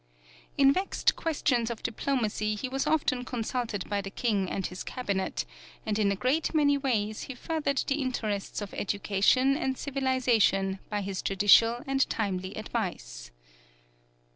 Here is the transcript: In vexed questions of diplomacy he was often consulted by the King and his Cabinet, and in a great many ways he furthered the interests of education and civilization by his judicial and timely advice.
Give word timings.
In 0.57 0.73
vexed 0.73 1.15
questions 1.15 1.69
of 1.69 1.83
diplomacy 1.83 2.55
he 2.55 2.67
was 2.67 2.87
often 2.87 3.23
consulted 3.23 3.87
by 3.87 4.01
the 4.01 4.09
King 4.09 4.49
and 4.49 4.65
his 4.65 4.81
Cabinet, 4.83 5.45
and 5.85 5.99
in 5.99 6.11
a 6.11 6.15
great 6.15 6.55
many 6.55 6.75
ways 6.75 7.25
he 7.29 7.35
furthered 7.35 7.83
the 7.85 8.01
interests 8.01 8.61
of 8.61 8.73
education 8.73 9.55
and 9.55 9.77
civilization 9.77 10.79
by 10.89 11.01
his 11.01 11.21
judicial 11.21 11.81
and 11.85 12.09
timely 12.09 12.55
advice. 12.57 13.29